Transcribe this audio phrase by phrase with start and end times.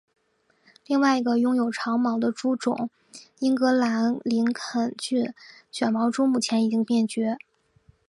[0.87, 2.89] 另外一个拥有长毛的猪种
[3.37, 5.31] 英格兰林肯郡
[5.71, 7.37] 卷毛猪目前已经灭绝。